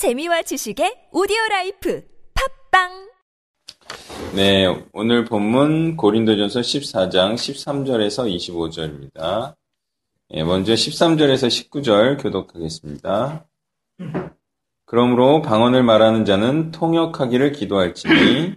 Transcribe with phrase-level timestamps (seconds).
[0.00, 2.02] 재미와 지식의 오디오 라이프
[2.70, 3.10] 팟빵
[4.34, 9.56] 네, 오늘 본문 고린도전서 14장 13절에서 25절입니다.
[10.30, 13.46] 예, 먼저 13절에서 19절 교독하겠습니다.
[14.86, 18.54] 그러므로 방언을 말하는 자는 통역하기를 기도할지니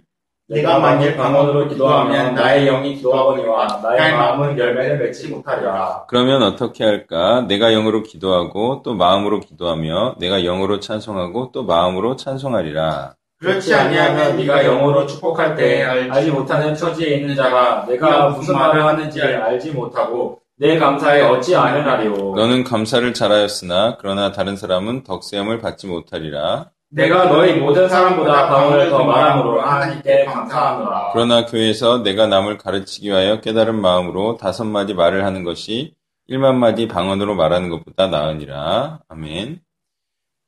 [0.49, 6.03] 내가 만일 방언으로 기도하면 나의 영이 기도하거니와 나의 마음은 열매를 맺지 못하리라.
[6.07, 7.45] 그러면 어떻게 할까?
[7.47, 13.15] 내가 영으로 기도하고 또 마음으로 기도하며 내가 영으로 찬송하고 또 마음으로 찬송하리라.
[13.39, 19.41] 그렇지 아니하면 네가 영으로 축복할 때 알지 못하는 처지에 있는 자가 네가 무슨 말을 하는지를
[19.41, 22.35] 알지 못하고 네 감사에 어찌 아느냐리요.
[22.35, 26.69] 너는 감사를 잘하였으나 그러나 다른 사람은 덕세함을 받지 못하리라.
[26.93, 31.09] 내가 너희 모든 사람보다 방언을 더 말함으로 하나님께 감사하노라.
[31.13, 35.95] 그러나 교회에서 내가 남을 가르치기 위하여 깨달은 마음으로 다섯 마디 말을 하는 것이
[36.27, 38.99] 일만 마디 방언으로 말하는 것보다 나으니라.
[39.07, 39.59] 아멘.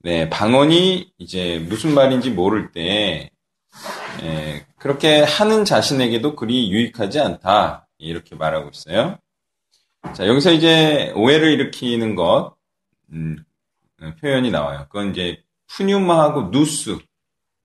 [0.02, 3.32] 네, 방언이 이제 무슨 말인지 모를 때,
[4.22, 7.88] 예, 그렇게 하는 자신에게도 그리 유익하지 않다.
[7.98, 9.18] 이렇게 말하고 있어요.
[10.14, 12.54] 자, 여기서 이제 오해를 일으키는 것,
[13.12, 13.44] 음,
[14.22, 14.86] 표현이 나와요.
[14.90, 16.98] 그건 이제 푸뉴마하고 누스.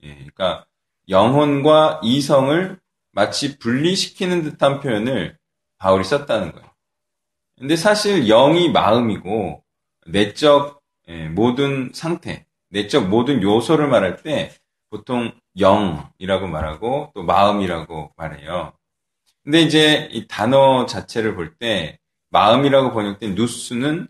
[0.02, 0.66] 예, 그러니까
[1.08, 2.78] 영혼과 이성을
[3.12, 5.38] 마치 분리시키는 듯한 표현을
[5.78, 6.70] 바울이 썼다는 거예요.
[7.58, 9.64] 근데 사실 영이 마음이고
[10.06, 14.52] 내적 예, 모든 상태, 내적 모든 요소를 말할 때
[14.90, 18.72] 보통 영이라고 말하고 또 마음이라고 말해요.
[19.44, 21.98] 근데 이제 이 단어 자체를 볼 때
[22.30, 24.08] 마음이라고 번역된 누스는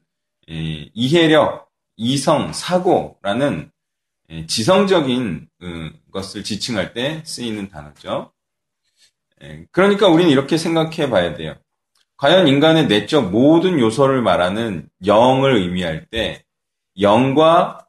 [0.50, 0.54] 예,
[0.94, 3.70] 이해력, 이성, 사고라는 예,
[4.46, 8.32] 지성적인 음, 것을 지칭할 때 쓰이는 단어죠.
[9.42, 11.56] 예, 그러니까 우리는 이렇게 생각해 봐야 돼요.
[12.16, 16.44] 과연 인간의 내적 모든 요소를 말하는 영을 의미할 때
[17.00, 17.86] 영과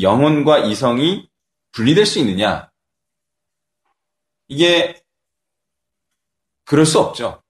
[0.00, 1.28] 영혼과 이성이
[1.72, 2.70] 분리될 수 있느냐?
[4.48, 5.02] 이게
[6.64, 7.42] 그럴 수 없죠.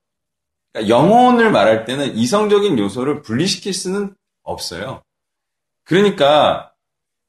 [0.72, 5.02] 그러니까 영혼을 말할 때는 이성적인 요소를 분리시킬 수는 없어요.
[5.84, 6.71] 그러니까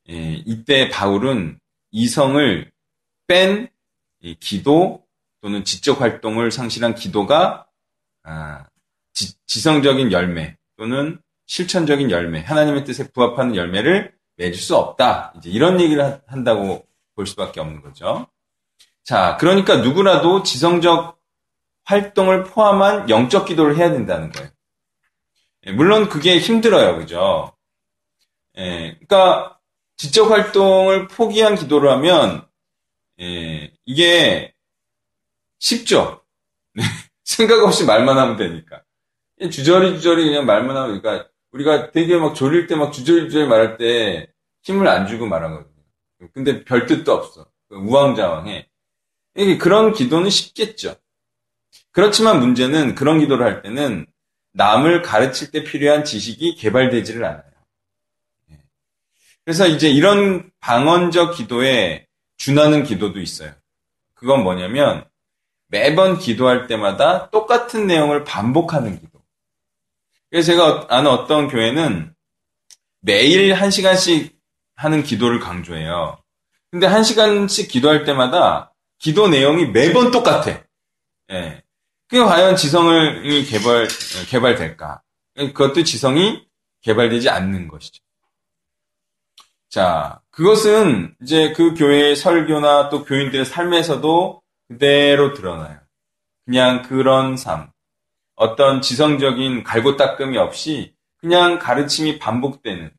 [0.10, 1.60] 예, 이때 바울은
[1.92, 2.72] 이성을
[3.28, 3.70] 뺀
[4.40, 5.06] 기도
[5.42, 7.68] 또는 지적 활동을 상실한 기도가
[8.24, 8.66] 아,
[9.14, 15.34] 지, 성적인 열매 또는 실천적인 열매, 하나님의 뜻에 부합하는 열매를 맺을 수 없다.
[15.38, 18.28] 이제 이런 얘기를 한다고 볼 수밖에 없는 거죠.
[19.04, 21.20] 자, 그러니까 누구라도 지성적
[21.84, 24.50] 활동을 포함한 영적 기도를 해야 된다는 거예요.
[25.66, 27.54] 예, 물론 그게 힘들어요, 그죠?
[28.58, 29.60] 예, 그러니까
[29.98, 32.48] 지적 활동을 포기한 기도를 하면
[33.20, 34.54] 예, 이게
[35.60, 36.24] 쉽죠.
[37.24, 38.84] 생각 없이 말만 하면 되니까.
[39.52, 43.78] 주저리 주저리 그냥 말만 하면 그러니까 우리가 되게 막 졸릴 때 막 주저리 주저리 말할
[43.78, 44.28] 때
[44.64, 45.74] 힘을 안 주고 말하거든요.
[46.34, 47.48] 근데 별 뜻도 없어.
[47.70, 48.70] 우왕좌왕해.
[49.60, 50.96] 그런 기도는 쉽겠죠.
[51.92, 54.06] 그렇지만 문제는 그런 기도를 할 때는
[54.54, 57.53] 남을 가르칠 때 필요한 지식이 개발되지를 않아요.
[59.46, 63.54] 그래서 이제 이런 방언적 기도에 준하는 기도도 있어요.
[64.14, 65.06] 그건 뭐냐면
[65.68, 69.22] 매번 기도할 때마다 똑같은 내용을 반복하는 기도.
[70.30, 72.14] 그래서 제가 아는 어떤 교회는
[73.02, 74.38] 매일 한 시간씩
[74.76, 76.18] 하는 기도를 강조해요.
[76.72, 80.64] 근데 한 시간씩 기도할 때마다 기도 내용이 매번 똑같아.
[81.32, 81.64] 예.
[82.08, 83.88] 그게 과연 지성을 개발,
[84.30, 85.02] 개발될까?
[85.36, 86.46] 그것도 지성이
[86.82, 88.02] 개발되지 않는 것이죠.
[89.74, 95.80] 자, 그것은 이제 그 교회의 설교나 또 교인들의 삶에서도 그대로 드러나요.
[96.46, 97.72] 그냥 그런 삶.
[98.36, 102.92] 어떤 지성적인 갈고 닦음이 없이 그냥 가르침이 반복되는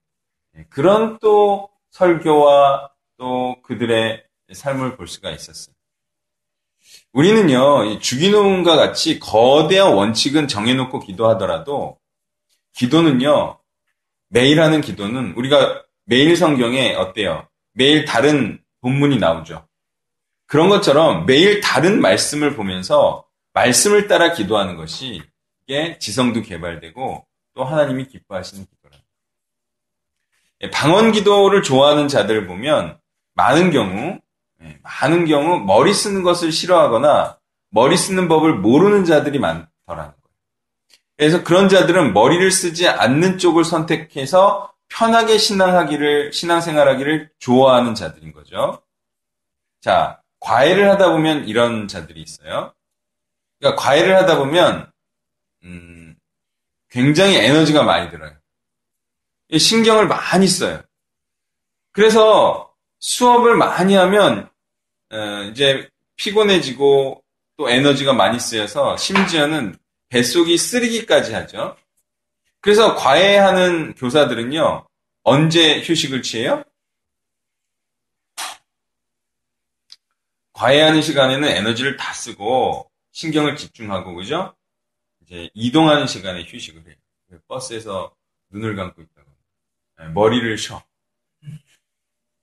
[0.56, 5.72] 예, 그런 또 설교와 또 그들의 삶을 볼 수가 있었어요.
[7.12, 12.00] 우리는요, 주기도문과 같이 거대한 원칙은 정해놓고 기도하더라도
[12.72, 13.60] 기도는요,
[14.26, 17.48] 매일 하는 기도는 우리가 매일 성경에 어때요?
[17.72, 19.66] 매일 다른 본문이 나오죠.
[20.46, 23.24] 그런 것처럼 매일 다른 말씀을 보면서
[23.54, 25.22] 말씀을 따라 기도하는 것이
[25.66, 28.96] 이게 지성도 개발되고 또 하나님이 기뻐하시는 기도라.
[30.62, 32.98] 예, 방언 기도를 좋아하는 자들을 보면
[33.34, 34.18] 많은 경우
[34.62, 37.38] 예, 많은 경우 머리 쓰는 것을 싫어하거나
[37.70, 40.14] 머리 쓰는 법을 모르는 자들이 많더라는 거예요.
[41.16, 48.82] 그래서 그런 자들은 머리를 쓰지 않는 쪽을 선택해서 편하게 신앙하기를, 신앙생활하기를 좋아하는 자들인 거죠.
[49.80, 52.72] 자, 과외를 하다 보면 이런 자들이 있어요.
[53.58, 54.90] 그러니까 과외를 하다 보면,
[55.64, 56.16] 음,
[56.90, 58.32] 굉장히 에너지가 많이 들어요.
[59.56, 60.82] 신경을 많이 써요.
[61.92, 64.48] 그래서 수업을 많이 하면
[65.10, 67.22] 어, 이제 피곤해지고
[67.56, 69.76] 또 에너지가 많이 쓰여서 심지어는
[70.08, 71.76] 뱃속이 쓰리기까지 하죠.
[72.64, 74.88] 그래서 과외하는 교사들은요,
[75.22, 76.64] 언제 휴식을 취해요?
[80.54, 84.56] 과외하는 시간에는 에너지를 다 쓰고 신경을 집중하고 그죠?
[85.20, 87.38] 이제 이동하는 시간에 휴식을 해요.
[87.48, 88.14] 버스에서
[88.48, 89.28] 눈을 감고 있다고
[89.98, 90.82] 네, 머리를 쉬어.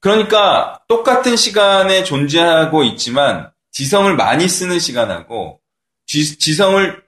[0.02, 5.60] 그러니까 똑같은 시간에 존재하고 있지만 지성을 많이 쓰는 시간하고
[6.06, 7.04] 지, 성을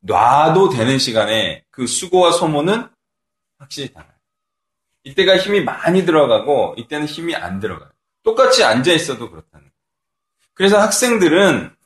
[0.00, 2.88] 놔도 되는 시간에 그 수고와 소모는
[3.58, 4.10] 확실히 달라요.
[5.04, 7.90] 이때가 힘이 많이 들어가고 이때는 힘이 안 들어가요.
[8.22, 9.72] 똑같이 앉아 있어도 그렇다는 거예요.
[10.54, 11.76] 그래서 학생들은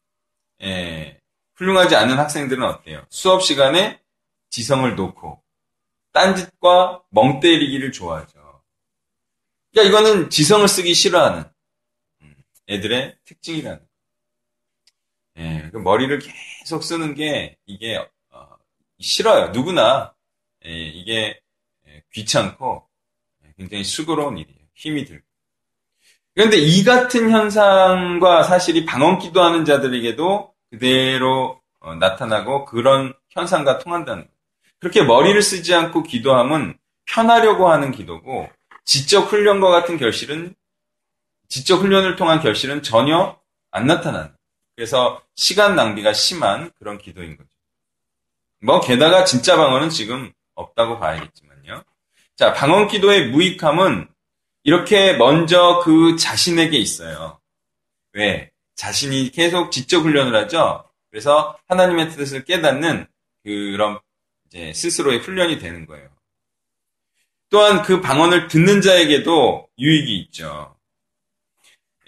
[0.62, 1.20] 예,
[1.54, 3.04] 훌륭하지 않은 학생들은 어때요?
[3.10, 4.00] 수업 시간에
[4.50, 5.42] 지성을 놓고
[6.12, 8.62] 딴짓과 멍 때리기를 좋아하죠.
[9.72, 11.44] 그러니까 이거는 지성을 쓰기 싫어하는
[12.22, 12.36] 음,
[12.69, 13.81] 애들의 특징이라는
[15.38, 16.16] 예, 그 머리를
[16.60, 18.08] 계속 쓰는 게 이게 어,
[19.00, 19.49] 싫어요.
[19.49, 20.14] 누구나
[20.67, 21.41] 예, 이게
[21.88, 22.88] 예, 귀찮고
[23.44, 24.58] 예, 굉장히 수고로운 일이에요.
[24.75, 25.25] 힘이 들고.
[26.35, 34.35] 그런데 이 같은 현상과 사실이 방언 기도하는 자들에게도 그대로 어, 나타나고 그런 현상과 통한다는 거예요.
[34.79, 38.49] 그렇게 머리를 쓰지 않고 기도함은 편하려고 하는 기도고
[38.85, 40.55] 지적 훈련과 같은 결실은
[41.49, 43.38] 지적 훈련을 통한 결실은 전혀
[43.70, 44.32] 안 나타나는.
[44.76, 47.50] 그래서 시간 낭비가 심한 그런 기도인 거죠.
[48.60, 51.82] 뭐 게다가 진짜 방언은 지금 없다고 봐야겠지만요.
[52.36, 54.08] 자, 방언 기도의 무익함은
[54.64, 57.40] 이렇게 먼저 그 자신에게 있어요.
[58.12, 58.50] 왜?
[58.74, 60.84] 자신이 계속 지적 훈련을 하죠.
[61.10, 63.06] 그래서 하나님의 뜻을 깨닫는
[63.44, 63.98] 그런
[64.46, 66.08] 이제 스스로의 훈련이 되는 거예요.
[67.50, 70.76] 또한 그 방언을 듣는 자에게도 유익이 있죠.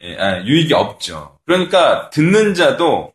[0.02, 1.38] 예, 아, 유익이 없죠.
[1.44, 3.12] 그러니까 듣는 자도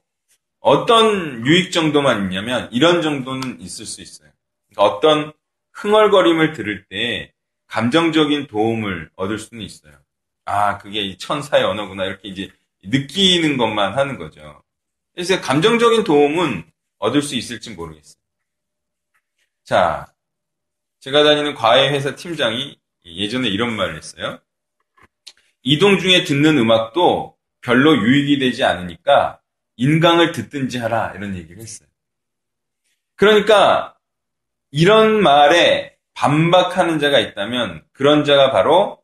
[0.68, 4.30] 어떤 유익 정도만 있냐면 이런 정도는 있을 수 있어요.
[4.70, 5.32] 그러니까 어떤
[5.72, 7.32] 흥얼거림을 들을 때
[7.68, 9.94] 감정적인 도움을 얻을 수는 있어요.
[10.44, 12.50] 아, 그게 천사의 언어구나 이렇게 이제
[12.84, 14.62] 느끼는 것만 하는 거죠.
[15.14, 18.22] 그래서 감정적인 도움은 얻을 수 있을지 모르겠어요.
[19.64, 20.14] 자,
[21.00, 24.42] 제가 다니는 과외 회사 팀장이 예전에 이런 말을 했어요.
[25.64, 29.37] 이동 중에 듣는 음악도 별로 유익이 되지 않으니까
[29.78, 31.88] 인강을 듣든지 하라 이런 얘기를 했어요.
[33.16, 33.96] 그러니까
[34.72, 39.02] 이런 말에 반박하는 자가 있다면 그런 자가 바로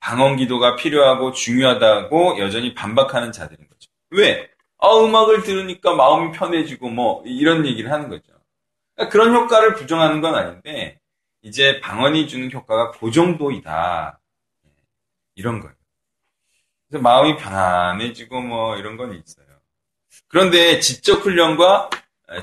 [0.00, 3.90] 방언 기도가 필요하고 중요하다고 여전히 반박하는 자들인 거죠.
[4.10, 4.48] 왜?
[4.78, 8.32] 아, 음악을 들으니까 마음이 편해지고 뭐 이런 얘기를 하는 거죠.
[8.94, 11.00] 그러니까 그런 효과를 부정하는 건 아닌데
[11.42, 14.20] 이제 방언이 주는 효과가 그 정도이다.
[15.34, 15.74] 이런 거예요.
[16.88, 19.47] 그래서 마음이 편안해지고 뭐 이런 건 있어요.
[20.26, 21.90] 그런데 지적 훈련과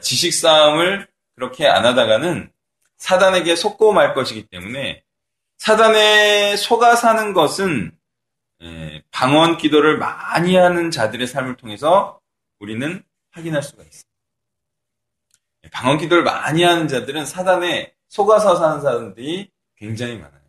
[0.01, 2.51] 지식 싸움을 그렇게 안 하다가는
[2.98, 5.04] 사단에게 속고 말 것이기 때문에
[5.57, 7.92] 사단에 속아 사는 것은
[9.12, 12.19] 방언 기도를 많이 하는 자들의 삶을 통해서
[12.60, 14.10] 우리는 확인할 수가 있습니다.
[15.71, 20.42] 방언 기도를 많이 하는 자들은 사단에 속아서 사는 사람들이 굉장히 많아요.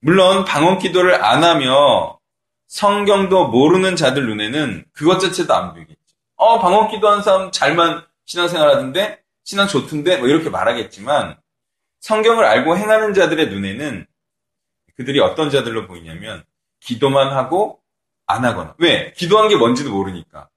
[0.00, 2.18] 물론 방언 기도를 안 하며
[2.66, 5.99] 성경도 모르는 자들 눈에는 그것 자체도 안 보이겠죠.
[6.40, 9.22] 어, 방언 기도하는 사람 잘만 신앙생활 하던데?
[9.44, 10.16] 신앙 좋던데?
[10.16, 11.38] 뭐 이렇게 말하겠지만
[12.00, 14.06] 성경을 알고 행하는 자들의 눈에는
[14.96, 16.42] 그들이 어떤 자들로 보이냐면
[16.80, 17.82] 기도만 하고
[18.26, 18.74] 안 하거나.
[18.78, 19.12] 왜?
[19.12, 20.48] 기도한 게 뭔지도 모르니까.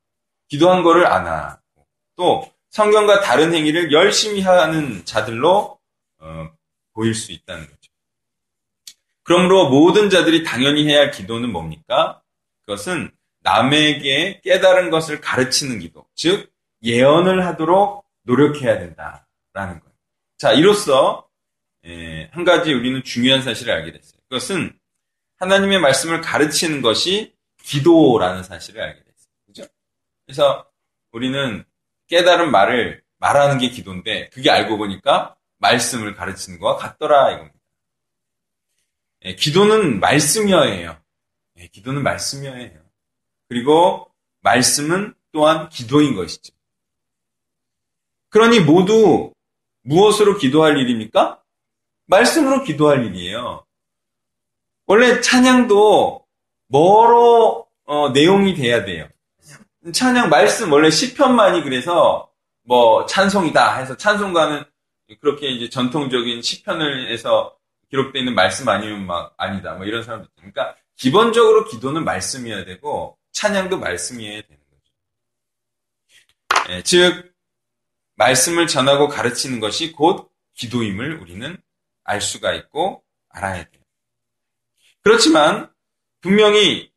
[0.48, 1.86] 기도한 거를 안 하고.
[2.16, 5.78] 또 성경과 다른 행위를 열심히 하는 자들로
[6.20, 6.50] 어,
[6.94, 7.92] 보일 수 있다는 거죠.
[9.24, 12.22] 그러므로 모든 자들이 당연히 해야 할 기도는 뭡니까?
[12.62, 13.12] 그것은
[13.44, 19.94] 남에게 깨달은 것을 가르치는 기도, 즉 예언을 하도록 노력해야 된다라는 거예요.
[20.38, 21.28] 자, 이로써
[21.86, 24.20] 예, 한 가지 우리는 중요한 사실을 알게 됐어요.
[24.30, 24.78] 그것은
[25.38, 29.34] 하나님의 말씀을 가르치는 것이 기도라는 사실을 알게 됐어요.
[29.46, 29.64] 그죠?
[30.26, 30.66] 그래서
[31.12, 31.64] 우리는
[32.08, 37.60] 깨달은 말을 말하는 게 기도인데 그게 알고 보니까 말씀을 가르치는 거와 같더라 이겁니다.
[39.26, 40.98] 예, 기도는 말씀이어예요.
[41.60, 42.83] 예, 기도는 말씀이어예요.
[43.53, 44.10] 그리고
[44.41, 46.51] 말씀은 또한 기도인 것이죠.
[48.29, 49.31] 그러니 모두
[49.83, 51.39] 무엇으로 기도할 일입니까?
[52.07, 53.63] 말씀으로 기도할 일이에요.
[54.88, 56.25] 원래 찬양도
[56.67, 59.07] 뭐로 어, 내용이 돼야 돼요.
[59.93, 62.31] 찬양 말씀 원래 시편만이 그래서
[62.63, 64.63] 뭐 찬송이다 해서 찬송가는
[65.22, 67.55] 그렇게 이제 전통적인 시편을 해서
[67.91, 69.75] 기록되어 있는 말씀 아니면 막 아니다.
[69.75, 70.27] 뭐 이런 사람들.
[70.38, 74.92] 그러니까 기본적으로 기도는 말씀이어야 되고 찬양도 말씀이어야 되는 거죠.
[76.70, 77.34] 예, 즉
[78.16, 81.58] 말씀을 전하고 가르치는 것이 곧 기도임을 우리는
[82.04, 83.84] 알 수가 있고 알아야 돼요.
[85.02, 85.72] 그렇지만
[86.22, 86.92] 분명히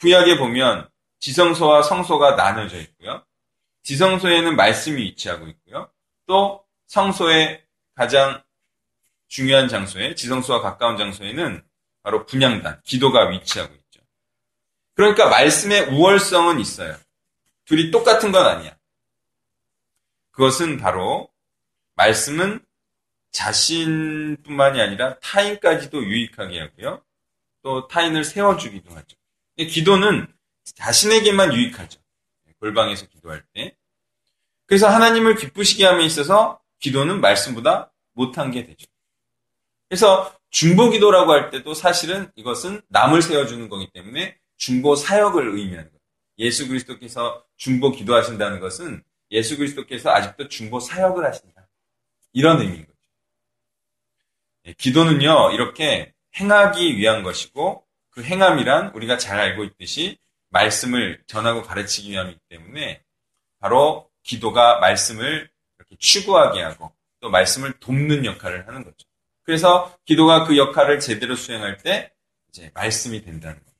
[0.00, 0.88] 구약에 보면
[1.20, 3.24] 지성소와 성소가 나눠져 있고요.
[3.84, 5.90] 지성소에는 말씀이 위치하고 있고요.
[6.26, 8.42] 또 성소의 가장
[9.28, 11.64] 중요한 장소에 지성소와 가까운 장소에는
[12.02, 13.81] 바로 분양단, 기도가 위치하고 있죠.
[14.94, 16.96] 그러니까 말씀의 우월성은 있어요.
[17.64, 18.76] 둘이 똑같은 건 아니야.
[20.32, 21.30] 그것은 바로
[21.94, 22.64] 말씀은
[23.30, 27.02] 자신뿐만이 아니라 타인까지도 유익하게 하고요.
[27.62, 29.16] 또 타인을 세워주기도 하죠.
[29.56, 30.26] 기도는
[30.64, 32.00] 자신에게만 유익하죠.
[32.60, 33.76] 골방에서 기도할 때.
[34.66, 38.86] 그래서 하나님을 기쁘시게 함에 있어서 기도는 말씀보다 못한 게 되죠.
[39.88, 46.00] 그래서 중보 기도라고 할 때도 사실은 이것은 남을 세워주는 거기 때문에 중보 사역을 의미하는 거예요.
[46.38, 49.02] 예수 그리스도께서 중보 기도하신다는 것은
[49.32, 51.68] 예수 그리스도께서 아직도 중보 사역을 하신다.
[52.32, 52.96] 이런 의미인 거죠.
[54.66, 60.16] 예, 기도는요, 이렇게 행하기 위한 것이고, 그 행함이란 우리가 잘 알고 있듯이
[60.50, 63.02] 말씀을 전하고 가르치기 위함이기 때문에
[63.58, 69.08] 바로 기도가 말씀을 이렇게 추구하게 하고 또 말씀을 돕는 역할을 하는 거죠.
[69.42, 72.12] 그래서 기도가 그 역할을 제대로 수행할 때
[72.50, 73.71] 이제 말씀이 된다는 겁니다.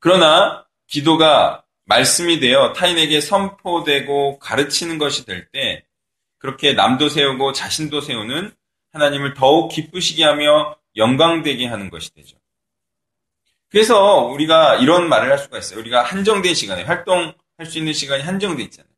[0.00, 5.84] 그러나 기도가 말씀이 되어 타인에게 선포되고 가르치는 것이 될 때
[6.38, 8.54] 그렇게 남도 세우고 자신도 세우는
[8.92, 12.36] 하나님을 더욱 기쁘시게 하며 영광되게 하는 것이 되죠.
[13.68, 15.78] 그래서 우리가 이런 말을 할 수가 있어요.
[15.80, 17.34] 우리가 한정된 시간에 활동할
[17.66, 18.90] 수 있는 시간이 한정돼 있잖아요.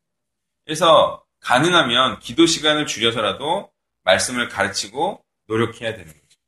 [0.65, 3.71] 그래서 가능하면 기도 시간을 줄여서라도
[4.05, 6.39] 말씀을 가르치고 노력해야 되는 거죠.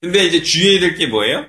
[0.00, 1.48] 근데 이제 주의해야 될 게 뭐예요?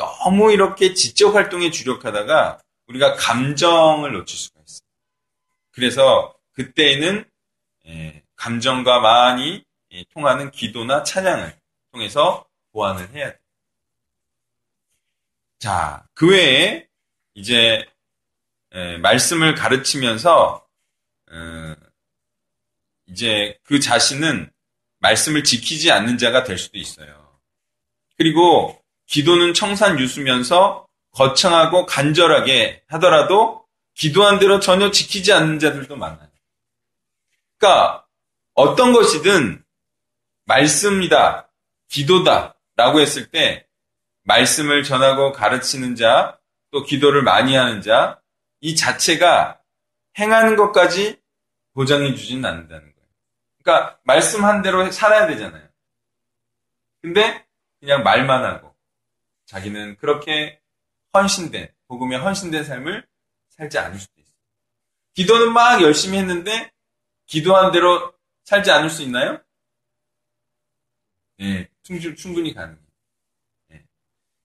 [0.00, 4.88] 너무 이렇게 지적 활동에 주력하다가 우리가 감정을 놓칠 수가 있어요.
[5.72, 7.24] 그래서 그때에는
[7.86, 11.54] 예, 감정과 많이 예, 통하는 기도나 찬양을
[11.92, 13.40] 통해서 보완을 해야 돼요.
[15.58, 16.88] 자, 그 외에
[17.34, 17.86] 이제
[18.74, 20.66] 예, 말씀을 가르치면서
[21.30, 21.76] 어,
[23.06, 24.50] 이제 그 자신은
[25.00, 27.38] 말씀을 지키지 않는 자가 될 수도 있어요.
[28.16, 28.79] 그리고
[29.10, 36.30] 기도는 청산 유수면서 거창하고 간절하게 하더라도 기도한 대로 전혀 지키지 않는 자들도 많아요.
[37.58, 38.06] 그러니까
[38.54, 39.64] 어떤 것이든
[40.44, 41.50] 말씀이다,
[41.88, 43.66] 기도다 라고 했을 때
[44.22, 46.38] 말씀을 전하고 가르치는 자,
[46.70, 48.20] 또 기도를 많이 하는 자,
[48.60, 49.58] 이 자체가
[50.20, 51.20] 행하는 것까지
[51.74, 53.08] 보장해 주지는 않는다는 거예요.
[53.62, 55.66] 그러니까 말씀한 대로 살아야 되잖아요.
[57.02, 57.44] 근데
[57.80, 58.69] 그냥 말만 하고
[59.50, 60.60] 자기는 그렇게
[61.12, 63.04] 헌신된 복음에 헌신된 삶을
[63.48, 64.38] 살지 않을 수도 있어요.
[65.14, 66.70] 기도는 막 열심히 했는데
[67.26, 68.14] 기도한 대로
[68.44, 69.40] 살지 않을 수 있나요?
[71.38, 72.86] 네, 충분히 가능해요.
[73.68, 73.84] 네.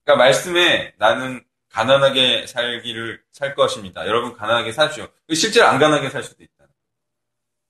[0.02, 4.06] 그러니까 말씀에 나는 가난하게 살기를 살 것입니다.
[4.08, 5.08] 여러분 가난하게 사십시오.
[5.32, 6.66] 실제로 안 가난하게 살 수도 있다.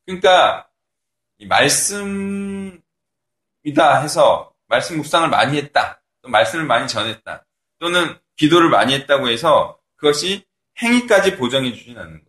[0.06, 0.70] 그러니까
[1.36, 2.80] 이 말씀이다
[4.00, 6.00] 해서 말씀 묵상을 많이 했다.
[6.26, 7.46] 또 말씀을 많이 전했다.
[7.78, 10.44] 또는 기도를 많이 했다고 해서 그것이
[10.82, 12.26] 행위까지 보정해 주진 않는 거예요.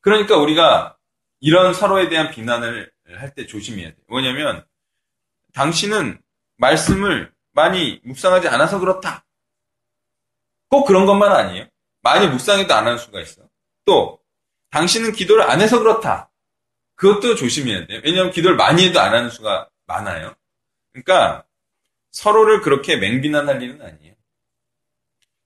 [0.00, 0.96] 그러니까 우리가
[1.40, 3.98] 이런 서로에 대한 비난을 할 때 조심해야 돼요.
[4.08, 4.64] 뭐냐면
[5.52, 6.20] 당신은
[6.56, 9.24] 말씀을 많이 묵상하지 않아서 그렇다.
[10.68, 11.66] 꼭 그런 것만 아니에요.
[12.00, 13.42] 많이 묵상해도 안 하는 수가 있어.
[13.84, 14.20] 또
[14.70, 16.30] 당신은 기도를 안 해서 그렇다.
[16.96, 18.00] 그것도 조심해야 돼요.
[18.04, 20.34] 왜냐하면 기도를 많이 해도 안 하는 수가 많아요.
[20.92, 21.44] 그러니까
[22.14, 24.14] 서로를 그렇게 맹비난할 일은 아니에요.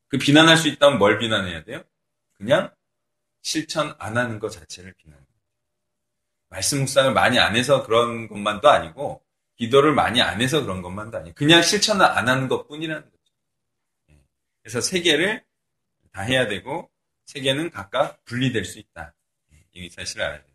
[0.09, 1.83] 그 비난할 수 있다면 뭘 비난해야 돼요?
[2.35, 2.71] 그냥
[3.41, 5.27] 실천 안 하는 것 자체를 비난해요.
[6.51, 9.25] 말씀 묵상을 많이 안 해서 그런 것만도 아니고
[9.57, 11.35] 기도를 많이 안 해서 그런 것만도 아니에요.
[11.35, 13.33] 그냥 실천을 안 하는 것 뿐이라는 거죠.
[14.11, 14.21] 예.
[14.63, 15.43] 그래서 세 개를
[16.13, 16.91] 다 해야 되고
[17.25, 19.15] 세 개는 각각 분리될 수 있다.
[19.55, 19.65] 예.
[19.73, 20.55] 이 사실을 알아야 돼요.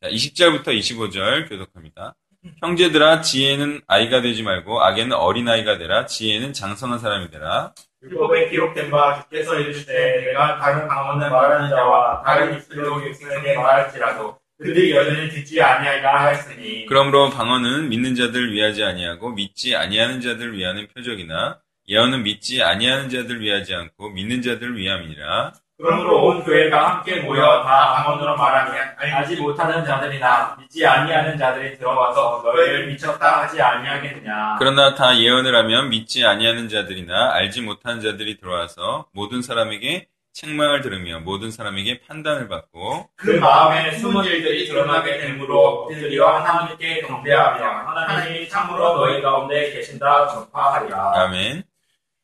[0.00, 2.16] 자, 20절부터 25절 교독합니다.
[2.60, 6.06] 형제들아 지혜는 아이가 되지 말고 악에는 어린아이가 되라.
[6.06, 7.72] 지혜는 장성한 사람이 되라.
[8.02, 14.94] 율법에 기록된 바 주께서 이르시되 내가 다른 방언을 말하는 자와 다른 입술로 육신에게 말할지라도 그들이
[14.94, 16.86] 여전히 듣지 아니하리라 하였으니.
[16.86, 23.40] 그러므로 방언은 믿는 자들 위하지 아니하고 믿지 아니하는 자들 위하는 표적이나 예언은 믿지 아니하는 자들
[23.40, 29.84] 위하지 않고 믿는 자들 위함이니라 그러므로 온 교회가 함께 모여 다 방언으로 말하면 알지 못하는
[29.84, 34.56] 자들이나 믿지 아니하는 자들이 들어와서 너희를 미쳤다 하지 아니하겠느냐.
[34.58, 41.20] 그러나 다 예언을 하면 믿지 아니하는 자들이나 알지 못하는 자들이 들어와서 모든 사람에게 책망을 들으며
[41.20, 48.96] 모든 사람에게 판단을 받고 그 마음에 숨은 일들이 드러나게 되므로 그들이와 하나님께 경배하며 하나님이 참으로
[48.96, 51.12] 너희 가운데 계신다 전파하리라.
[51.16, 51.64] 아멘.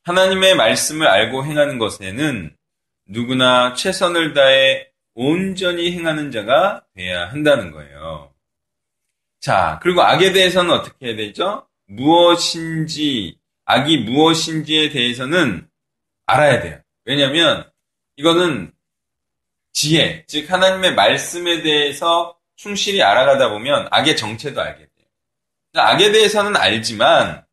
[0.04, 2.54] 하나님의 말씀을 알고 행하는 것에는
[3.06, 8.32] 누구나 최선을 다해 온전히 행하는 자가 돼야 한다는 거예요.
[9.40, 11.66] 자, 그리고 악에 대해서는 어떻게 해야 되죠?
[11.86, 15.68] 무엇인지, 악이 무엇인지에 대해서는
[16.26, 16.80] 알아야 돼요.
[17.04, 17.68] 왜냐하면
[18.16, 18.72] 이거는
[19.72, 25.06] 지혜, 즉 하나님의 말씀에 대해서 충실히 알아가다 보면 악의 정체도 알게 돼요.
[25.74, 27.44] 악에 대해서는 알지만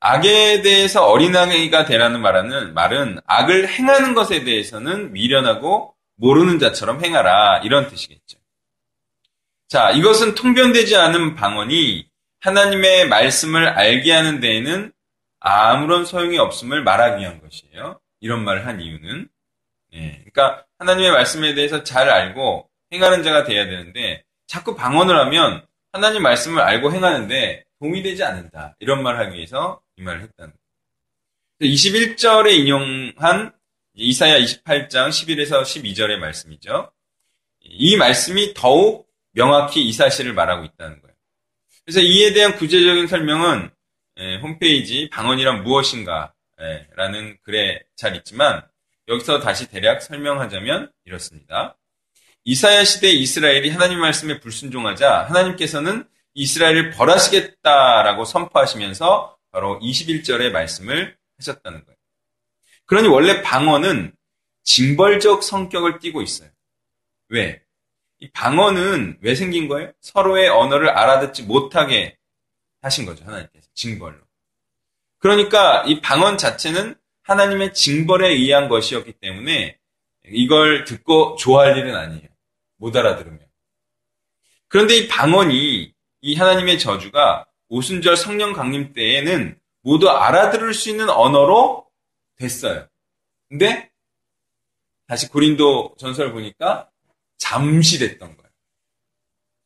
[0.00, 7.60] 악에 대해서 어린아이가 되라는 말은, 말은 악을 행하는 것에 대해서는 미련하고 모르는 자처럼 행하라.
[7.64, 8.38] 이런 뜻이겠죠.
[9.68, 12.06] 자, 이것은 통변되지 않은 방언이
[12.40, 14.92] 하나님의 말씀을 알게 하는 데에는
[15.40, 18.00] 아무런 소용이 없음을 말하기 위한 것이에요.
[18.20, 19.28] 이런 말을 한 이유는.
[19.94, 26.22] 예, 그러니까 하나님의 말씀에 대해서 잘 알고 행하는 자가 돼야 되는데 자꾸 방언을 하면 하나님
[26.22, 28.76] 말씀을 알고 행하는데 도움이 되지 않는다.
[28.80, 31.72] 이런 말을 하기 위해서 이 말을 했다는 거예요.
[31.72, 33.52] 21절에 인용한
[33.94, 36.92] 이사야 28장 11에서 12절의 말씀이죠.
[37.60, 41.14] 이 말씀이 더욱 명확히 이 사실을 말하고 있다는 거예요.
[41.84, 43.70] 그래서 이에 대한 구체적인 설명은
[44.42, 46.34] 홈페이지 방언이란 무엇인가
[46.94, 48.62] 라는 글에 잘 있지만
[49.08, 51.78] 여기서 다시 대략 설명하자면 이렇습니다.
[52.44, 61.96] 이사야 시대 이스라엘이 하나님 말씀에 불순종하자 하나님께서는 이스라엘을 벌하시겠다라고 선포하시면서 바로 21절의 말씀을 하셨다는 거예요.
[62.84, 64.14] 그러니 원래 방언은
[64.62, 66.50] 징벌적 성격을 띠고 있어요.
[67.28, 67.62] 왜?
[68.18, 69.92] 이 방언은 왜 생긴 거예요?
[70.00, 72.16] 서로의 언어를 알아듣지 못하게
[72.82, 73.24] 하신 거죠.
[73.24, 73.66] 하나님께서.
[73.74, 74.18] 징벌로.
[75.18, 79.78] 그러니까 이 방언 자체는 하나님의 징벌에 의한 것이었기 때문에
[80.28, 82.28] 이걸 듣고 좋아할 일은 아니에요.
[82.76, 83.40] 못 알아들으면.
[84.68, 85.75] 그런데 이 방언이
[86.20, 91.86] 이 하나님의 저주가 오순절 성령 강림 때에는 모두 알아들을 수 있는 언어로
[92.36, 92.88] 됐어요.
[93.48, 93.90] 근데
[95.06, 96.90] 다시 고린도 전설 보니까
[97.38, 98.50] 잠시 됐던 거예요.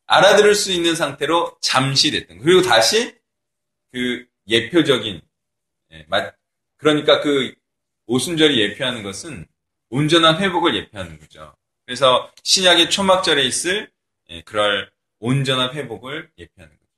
[0.07, 2.45] 알아들을 수 있는 상태로 잠시 됐던 거예요.
[2.45, 3.15] 그리고 다시
[3.93, 5.21] 그 예표적인
[5.93, 6.07] 예,
[6.77, 7.55] 그러니까 그
[8.07, 9.47] 오순절이 예표하는 것은
[9.89, 11.55] 온전한 회복을 예표하는 거죠.
[11.87, 13.91] 그래서 신약의 초막절에 있을
[14.31, 16.91] 예, 그럴 온전한 회복을 예표하는 거죠.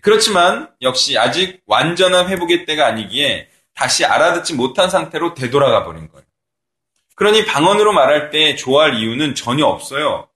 [0.00, 6.24] 그렇지만 역시 아직 완전한 회복의 때가 아니기에 다시 알아듣지 못한 상태로 되돌아가 버린 거예요.
[7.14, 10.28] 그러니 방언으로 말할 때 좋아할 이유는 전혀 없어요.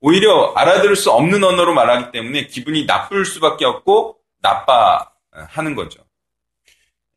[0.00, 6.02] 오히려 알아들을 수 없는 언어로 말하기 때문에 기분이 나쁠 수밖에 없고 나빠하는 거죠.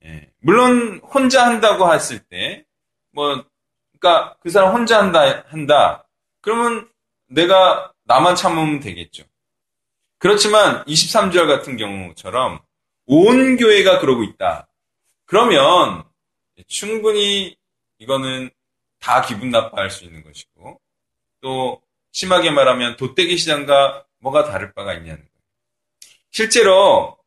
[0.05, 0.29] 예.
[0.39, 2.65] 물론 혼자 한다고 했을 때,
[3.11, 3.45] 뭐,
[3.99, 6.05] 그러니까 그 사람 혼자 한다 한다.
[6.41, 6.89] 그러면
[7.27, 9.23] 내가 나만 참으면 되겠죠.
[10.19, 12.61] 그렇지만 23절 같은 경우처럼
[13.07, 14.67] 온 교회가 그러고 있다.
[15.25, 16.03] 그러면
[16.67, 17.57] 충분히
[17.97, 18.51] 이거는
[18.99, 20.79] 다 기분 나빠할 수 있는 것이고
[21.41, 25.41] 또 심하게 말하면 돗대기 시장과 뭐가 다를 바가 있냐는 거예요.
[26.29, 27.17] 실제로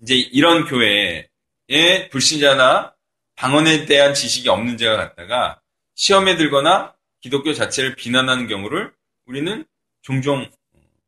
[0.00, 2.94] 이제 이런 교회에 불신자나
[3.34, 5.60] 방언에 대한 지식이 없는 자가 갔다가
[5.96, 8.92] 시험에 들거나 기독교 자체를 비난하는 경우를
[9.26, 9.66] 우리는
[10.02, 10.50] 종종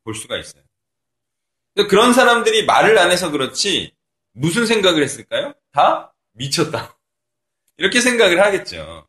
[0.04, 0.62] 볼 수가 있어요.
[1.88, 3.92] 그런 사람들이 말을 안 해서 그렇지
[4.32, 5.54] 무슨 생각을 했을까요?
[5.72, 6.98] 다 미쳤다.
[7.78, 9.06] 이렇게 생각을 하겠죠.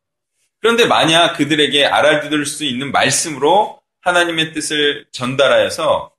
[0.59, 6.13] 그런데 만약 그들에게 알아들을 수 있는 말씀으로 하나님의 뜻을 전달하여서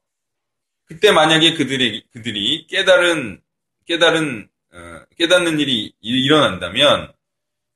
[0.87, 3.41] 그때 만약에 그들이 그들이 깨달은
[3.87, 7.13] 깨달은 어, 깨닫는 일이 일어난다면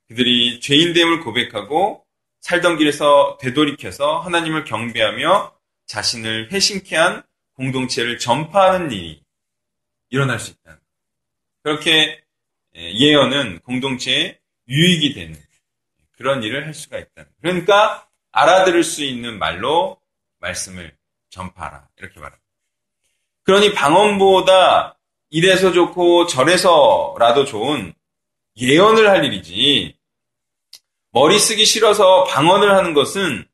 [0.09, 2.05] 그들이 죄인됨을 고백하고
[2.41, 5.58] 살던 길에서 되돌이켜서 하나님을 경배하며
[5.89, 7.25] 자신을 회심케 한
[7.55, 9.21] 공동체를 전파하는 일이
[10.11, 10.79] 일어날 수 있다.
[11.63, 12.23] 그렇게
[12.77, 15.37] 예언은 공동체에 유익이 되는
[16.13, 17.25] 그런 일을 할 수가 있다.
[17.41, 20.01] 그러니까 알아들을 수 있는 말로
[20.39, 20.97] 말씀을
[21.31, 21.89] 전파하라.
[21.99, 22.45] 이렇게 말합니다.
[23.43, 24.99] 그러니 방언보다
[25.31, 27.95] 이래서 좋고 저래서라도 좋은
[28.57, 29.97] 예언을 할 일이지
[31.11, 33.48] 머리 쓰기 싫어서 방언을 하는 것은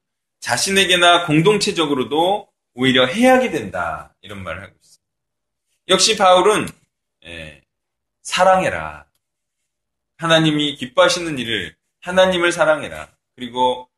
[0.45, 4.15] 자신에게나 공동체적으로도 오히려 해악이 된다.
[4.21, 5.03] 이런 말을 하고 있어요.
[5.89, 6.69] 역시 바울은
[7.25, 7.63] 예,
[8.21, 9.07] 사랑해라.
[10.19, 13.09] 하나님이 기뻐하시는 일을 하나님을 사랑해라.
[13.35, 13.89] 그리고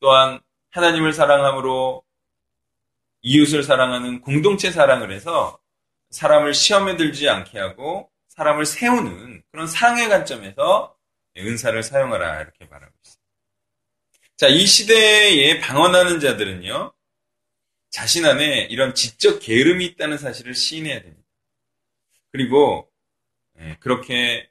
[0.00, 2.02] 또한 하나님을 사랑함으로
[3.20, 5.58] 이웃을 사랑하는 공동체 사랑을 해서
[6.08, 10.96] 사람을 시험에 들지 않게 하고 사람을 세우는 그런 사랑의 관점에서
[11.36, 13.23] 은사를 사용하라 이렇게 말하고 있습니다.
[14.36, 16.92] 자, 이 시대에 방언하는 자들은요.
[17.90, 21.22] 자신 안에 이런 지적 게으름이 있다는 사실을 시인해야 됩니다.
[22.32, 22.90] 그리고
[23.60, 24.50] 예, 그렇게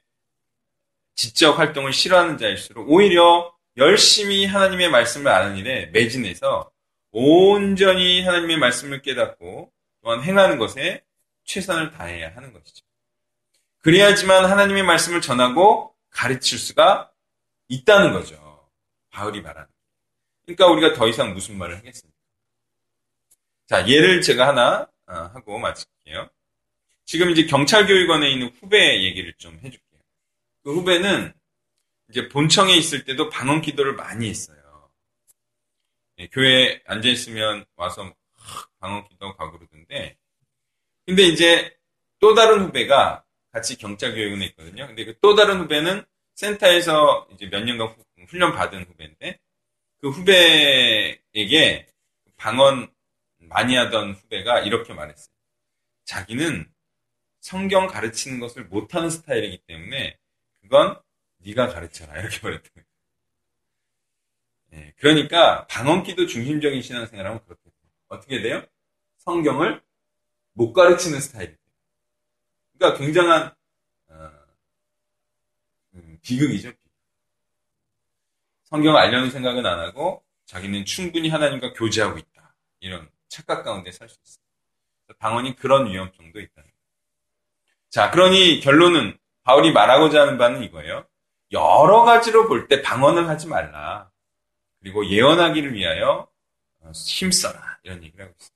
[1.14, 6.72] 지적 활동을 싫어하는 자일수록 오히려 열심히 하나님의 말씀을 아는 일에 매진해서
[7.12, 9.70] 온전히 하나님의 말씀을 깨닫고
[10.02, 11.04] 또한 행하는 것에
[11.44, 12.86] 최선을 다해야 하는 것이죠.
[13.82, 17.12] 그래야지만 하나님의 말씀을 전하고 가르칠 수가
[17.68, 18.70] 있다는 거죠.
[19.10, 19.73] 바울이 말하는.
[20.46, 22.14] 그러니까 우리가 더 이상 무슨 말을 하겠습니까?
[23.66, 26.28] 자, 예를 제가 하나 어, 하고 마칠게요.
[27.04, 30.00] 지금 이제 경찰교육원에 있는 후배 얘기를 좀 해줄게요.
[30.62, 31.32] 그 후배는
[32.10, 34.56] 이제 본청에 있을 때도 방언 기도를 많이 했어요.
[36.18, 38.14] 예, 교회에 앉아있으면 와서
[38.80, 40.16] 방언 기도하고 그러던데,
[41.06, 41.76] 근데 이제
[42.20, 44.86] 또 다른 후배가 같이 경찰교육원에 있거든요.
[44.86, 46.04] 근데 그 또 다른 후배는
[46.34, 47.94] 센터에서 이제 몇 년간
[48.28, 49.38] 훈련 받은 후배인데,
[50.04, 51.86] 그 후배에게
[52.36, 52.92] 방언
[53.38, 55.34] 많이 하던 후배가 이렇게 말했어요.
[56.04, 56.70] 자기는
[57.40, 60.18] 성경 가르치는 것을 못하는 스타일이기 때문에
[60.60, 61.00] 그건
[61.38, 62.86] 네가 가르쳐라 이렇게 말했던 거예요.
[64.74, 67.90] 예, 그러니까 방언기도 중심적인 신앙생활하면 그렇게 돼요.
[68.08, 68.62] 어떻게 돼요?
[69.20, 69.80] 성경을
[70.52, 71.58] 못 가르치는 스타일이 돼요.
[72.76, 73.54] 그러니까 굉장한
[74.08, 74.30] 어,
[75.94, 76.72] 음, 비극이죠.
[78.74, 82.56] 성경을 알려는 생각은 안 하고 자기는 충분히 하나님과 교제하고 있다.
[82.80, 84.42] 이런 착각 가운데 살 수 있어요.
[85.20, 86.74] 방언이 그런 위험성도 있다는 거예요.
[87.88, 91.06] 자, 그러니 결론은 바울이 말하고자 하는 바는 이거예요.
[91.52, 94.10] 여러 가지로 볼 때 방언을 하지 말라.
[94.80, 96.28] 그리고 예언하기를 위하여
[96.92, 97.78] 힘써라.
[97.84, 98.54] 이런 얘기를 하고 있습니다.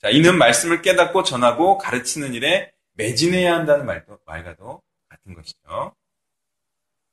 [0.00, 5.96] 자, 이는 말씀을 깨닫고 전하고 가르치는 일에 매진해야 한다는 말도, 말과도 같은 것이죠.